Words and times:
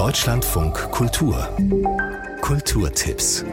Deutschlandfunk 0.00 0.90
Kultur 0.92 1.46
Kulturtipps 2.40 3.44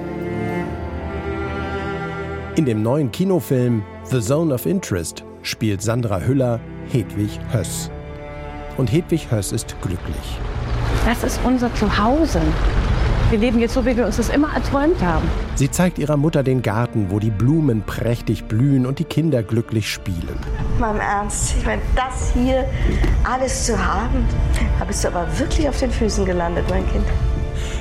In 2.56 2.64
dem 2.64 2.82
neuen 2.82 3.12
Kinofilm 3.12 3.84
The 4.06 4.22
Zone 4.22 4.54
of 4.54 4.66
Interest 4.66 5.26
spielt 5.42 5.82
Sandra 5.82 6.22
Hüller 6.22 6.62
Hedwig 6.90 7.38
Höss. 7.52 7.92
Und 8.78 8.90
Hedwig 8.90 9.30
Höss 9.30 9.52
ist 9.52 9.76
glücklich. 9.82 10.40
Das 11.06 11.22
ist 11.26 11.38
unser 11.44 11.70
Zuhause. 11.76 12.40
Wir 13.30 13.40
leben 13.40 13.60
jetzt 13.60 13.74
so, 13.74 13.86
wie 13.86 13.98
wir 13.98 14.06
uns 14.06 14.16
das 14.16 14.30
immer 14.30 14.54
erträumt 14.54 15.04
haben. 15.04 15.28
Sie 15.56 15.70
zeigt 15.70 16.00
ihrer 16.00 16.16
Mutter 16.16 16.44
den 16.44 16.62
Garten, 16.62 17.08
wo 17.10 17.20
die 17.20 17.30
Blumen 17.30 17.82
prächtig 17.82 18.46
blühen 18.46 18.86
und 18.86 19.00
die 19.00 19.04
Kinder 19.04 19.44
glücklich 19.44 19.92
spielen. 19.92 20.40
Mal 20.80 20.96
im 20.96 21.02
Ernst, 21.02 21.56
ich 21.58 21.66
meine, 21.66 21.82
das 21.94 22.32
hier 22.32 22.64
alles 23.30 23.66
zu 23.66 23.78
haben, 23.78 24.26
da 24.80 24.86
bist 24.86 25.04
du 25.04 25.10
aber 25.10 25.28
wirklich 25.38 25.68
auf 25.68 25.78
den 25.78 25.92
Füßen 25.92 26.24
gelandet, 26.24 26.64
mein 26.70 26.90
Kind. 26.90 27.04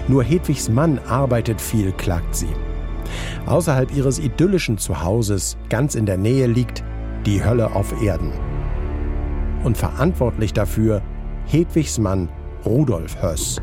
Nur 0.08 0.24
Hedwigs 0.24 0.68
Mann 0.68 0.98
arbeitet 1.06 1.60
viel, 1.60 1.92
klagt 1.92 2.34
sie. 2.34 2.50
Außerhalb 3.46 3.94
ihres 3.94 4.18
idyllischen 4.18 4.78
Zuhauses, 4.78 5.56
ganz 5.68 5.94
in 5.94 6.06
der 6.06 6.16
Nähe, 6.16 6.48
liegt 6.48 6.82
die 7.24 7.44
Hölle 7.44 7.70
auf 7.70 8.02
Erden. 8.02 8.32
Und 9.62 9.76
verantwortlich 9.76 10.52
dafür 10.52 11.02
Hedwigs 11.46 11.98
Mann 11.98 12.28
Rudolf 12.64 13.20
Höss. 13.22 13.60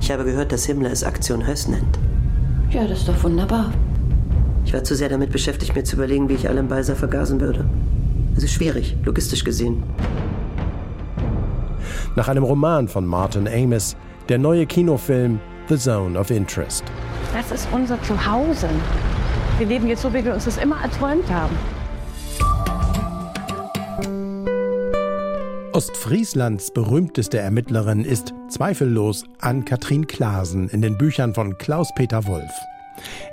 Ich 0.00 0.10
habe 0.10 0.24
gehört, 0.24 0.52
dass 0.52 0.66
Himmler 0.66 0.90
es 0.90 1.02
Aktion 1.02 1.46
Höss 1.46 1.68
nennt. 1.68 1.98
Ja, 2.70 2.86
das 2.86 3.00
ist 3.00 3.08
doch 3.08 3.22
wunderbar. 3.22 3.72
Ich 4.64 4.72
war 4.72 4.82
zu 4.82 4.94
sehr 4.94 5.08
damit 5.08 5.30
beschäftigt, 5.30 5.74
mir 5.74 5.84
zu 5.84 5.96
überlegen, 5.96 6.28
wie 6.28 6.34
ich 6.34 6.48
Allen 6.48 6.68
Beiser 6.68 6.96
vergasen 6.96 7.40
würde. 7.40 7.64
Es 8.36 8.42
ist 8.42 8.52
schwierig, 8.52 8.96
logistisch 9.04 9.44
gesehen. 9.44 9.82
Nach 12.16 12.28
einem 12.28 12.44
Roman 12.44 12.88
von 12.88 13.06
Martin 13.06 13.48
Amis, 13.48 13.96
der 14.28 14.38
neue 14.38 14.66
Kinofilm 14.66 15.40
The 15.68 15.78
Zone 15.78 16.18
of 16.18 16.30
Interest. 16.30 16.84
Das 17.32 17.50
ist 17.50 17.68
unser 17.72 18.00
Zuhause. 18.02 18.68
Wir 19.58 19.66
leben 19.66 19.86
jetzt 19.86 20.02
so, 20.02 20.12
wie 20.12 20.24
wir 20.24 20.34
uns 20.34 20.44
das 20.44 20.56
immer 20.56 20.80
erträumt 20.82 21.30
haben. 21.30 21.54
Ostfrieslands 25.74 26.70
berühmteste 26.72 27.40
Ermittlerin 27.40 28.04
ist 28.04 28.32
zweifellos 28.48 29.24
Ann-Kathrin 29.40 30.06
Klasen 30.06 30.68
in 30.68 30.82
den 30.82 30.96
Büchern 30.96 31.34
von 31.34 31.58
Klaus-Peter 31.58 32.28
Wolf. 32.28 32.52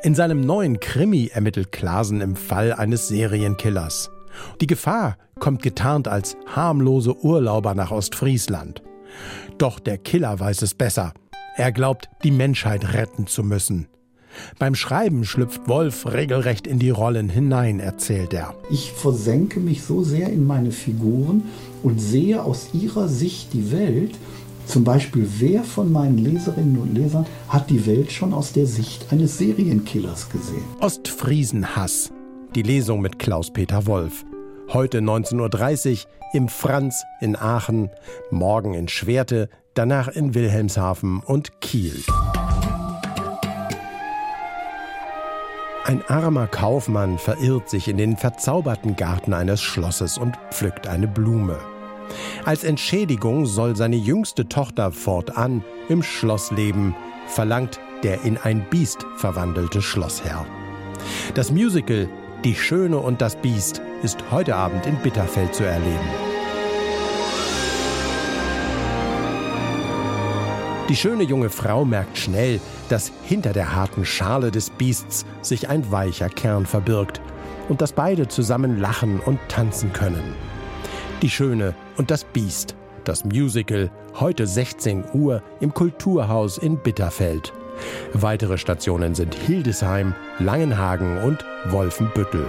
In 0.01 0.15
seinem 0.15 0.41
neuen 0.41 0.79
Krimi 0.79 1.29
ermittelt 1.31 1.71
Klasen 1.71 2.19
im 2.19 2.35
Fall 2.35 2.73
eines 2.73 3.09
Serienkillers. 3.09 4.09
Die 4.59 4.65
Gefahr 4.65 5.19
kommt 5.39 5.61
getarnt 5.61 6.07
als 6.07 6.35
harmlose 6.47 7.15
Urlauber 7.23 7.75
nach 7.75 7.91
Ostfriesland. 7.91 8.81
Doch 9.59 9.79
der 9.79 9.99
Killer 9.99 10.39
weiß 10.39 10.63
es 10.63 10.73
besser. 10.73 11.13
Er 11.57 11.71
glaubt, 11.71 12.09
die 12.23 12.31
Menschheit 12.31 12.95
retten 12.95 13.27
zu 13.27 13.43
müssen. 13.43 13.87
Beim 14.59 14.75
Schreiben 14.75 15.23
schlüpft 15.23 15.67
Wolf 15.67 16.05
regelrecht 16.05 16.67
in 16.67 16.79
die 16.79 16.89
Rollen 16.89 17.29
hinein, 17.29 17.79
erzählt 17.79 18.33
er. 18.33 18.53
Ich 18.69 18.91
versenke 18.91 19.59
mich 19.59 19.83
so 19.83 20.03
sehr 20.03 20.29
in 20.29 20.45
meine 20.45 20.71
Figuren 20.71 21.43
und 21.83 21.99
sehe 21.99 22.43
aus 22.43 22.69
ihrer 22.73 23.07
Sicht 23.07 23.53
die 23.53 23.71
Welt. 23.71 24.15
Zum 24.65 24.83
Beispiel, 24.83 25.27
wer 25.39 25.63
von 25.63 25.91
meinen 25.91 26.17
Leserinnen 26.17 26.77
und 26.77 26.95
Lesern 26.95 27.25
hat 27.49 27.69
die 27.69 27.85
Welt 27.85 28.11
schon 28.11 28.33
aus 28.33 28.53
der 28.53 28.67
Sicht 28.67 29.11
eines 29.11 29.37
Serienkillers 29.37 30.29
gesehen? 30.29 30.63
Ostfriesenhass. 30.79 32.11
Die 32.55 32.61
Lesung 32.61 33.01
mit 33.01 33.19
Klaus-Peter 33.19 33.85
Wolf. 33.87 34.25
Heute 34.71 34.99
19.30 34.99 35.91
Uhr 35.91 36.11
im 36.33 36.47
Franz 36.47 37.03
in 37.19 37.35
Aachen, 37.35 37.89
morgen 38.29 38.73
in 38.73 38.87
Schwerte, 38.87 39.49
danach 39.73 40.07
in 40.07 40.33
Wilhelmshaven 40.33 41.21
und 41.25 41.59
Kiel. 41.59 42.03
Ein 45.83 46.03
armer 46.07 46.45
Kaufmann 46.45 47.17
verirrt 47.17 47.67
sich 47.69 47.87
in 47.87 47.97
den 47.97 48.15
verzauberten 48.15 48.95
Garten 48.95 49.33
eines 49.33 49.61
Schlosses 49.61 50.17
und 50.17 50.37
pflückt 50.51 50.87
eine 50.87 51.07
Blume. 51.07 51.57
Als 52.45 52.63
Entschädigung 52.63 53.47
soll 53.47 53.75
seine 53.75 53.95
jüngste 53.95 54.47
Tochter 54.47 54.91
fortan 54.91 55.63
im 55.89 56.03
Schloss 56.03 56.51
leben, 56.51 56.95
verlangt 57.25 57.79
der 58.03 58.21
in 58.23 58.37
ein 58.37 58.65
Biest 58.69 59.05
verwandelte 59.17 59.81
Schlossherr. 59.81 60.45
Das 61.33 61.51
Musical 61.51 62.07
Die 62.43 62.55
Schöne 62.55 62.97
und 62.97 63.21
das 63.21 63.35
Biest 63.35 63.81
ist 64.03 64.19
heute 64.29 64.55
Abend 64.55 64.85
in 64.85 64.97
Bitterfeld 64.97 65.55
zu 65.55 65.63
erleben. 65.63 66.30
Die 70.91 70.97
schöne 70.97 71.23
junge 71.23 71.49
Frau 71.49 71.85
merkt 71.85 72.17
schnell, 72.17 72.59
dass 72.89 73.13
hinter 73.23 73.53
der 73.53 73.73
harten 73.73 74.03
Schale 74.03 74.51
des 74.51 74.69
Biests 74.69 75.25
sich 75.41 75.69
ein 75.69 75.89
weicher 75.89 76.27
Kern 76.27 76.65
verbirgt 76.65 77.21
und 77.69 77.79
dass 77.79 77.93
beide 77.93 78.27
zusammen 78.27 78.77
lachen 78.77 79.21
und 79.21 79.39
tanzen 79.47 79.93
können. 79.93 80.35
Die 81.21 81.29
Schöne 81.29 81.75
und 81.95 82.11
das 82.11 82.25
Biest, 82.25 82.75
das 83.05 83.23
Musical, 83.23 83.89
heute 84.19 84.45
16 84.45 85.05
Uhr 85.13 85.41
im 85.61 85.73
Kulturhaus 85.73 86.57
in 86.57 86.77
Bitterfeld. 86.77 87.53
Weitere 88.11 88.57
Stationen 88.57 89.15
sind 89.15 89.33
Hildesheim, 89.33 90.13
Langenhagen 90.39 91.19
und 91.19 91.45
Wolfenbüttel. 91.69 92.45